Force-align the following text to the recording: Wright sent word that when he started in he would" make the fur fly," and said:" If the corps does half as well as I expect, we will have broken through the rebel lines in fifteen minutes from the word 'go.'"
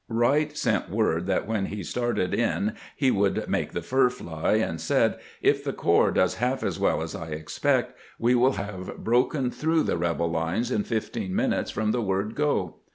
Wright 0.09 0.57
sent 0.57 0.89
word 0.89 1.27
that 1.27 1.47
when 1.47 1.67
he 1.67 1.83
started 1.83 2.33
in 2.33 2.73
he 2.95 3.11
would" 3.11 3.47
make 3.47 3.71
the 3.73 3.83
fur 3.83 4.09
fly," 4.09 4.53
and 4.53 4.81
said:" 4.81 5.19
If 5.51 5.63
the 5.63 5.73
corps 5.73 6.09
does 6.11 6.37
half 6.37 6.63
as 6.63 6.79
well 6.79 7.03
as 7.03 7.13
I 7.13 7.27
expect, 7.27 7.93
we 8.17 8.33
will 8.33 8.53
have 8.53 8.97
broken 8.97 9.51
through 9.51 9.83
the 9.83 9.97
rebel 9.97 10.31
lines 10.31 10.71
in 10.71 10.85
fifteen 10.85 11.35
minutes 11.35 11.69
from 11.69 11.91
the 11.91 12.01
word 12.01 12.33
'go.'" 12.33 12.77